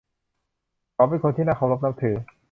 [0.93, 2.15] เขาเป็นคนที่น่าเคารพนับถือ